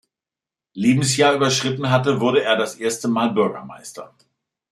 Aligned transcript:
Lebensjahr 0.73 1.35
überschritten 1.35 1.91
hatte, 1.91 2.19
wurde 2.19 2.41
er 2.41 2.57
das 2.57 2.73
erste 2.73 3.07
Mal 3.07 3.29
Bürgermeister. 3.33 4.11